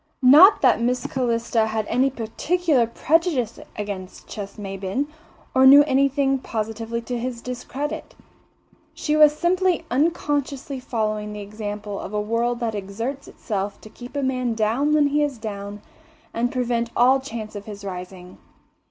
[0.23, 5.05] Not that Miss Calista had any particular prejudice against Ches Maybin,
[5.53, 8.15] or knew anything positively to his discredit.
[8.95, 14.15] She was simply unconsciously following the example of a world that exerts itself to keep
[14.15, 15.83] a man down when he is down
[16.33, 18.39] and prevent all chance of his rising.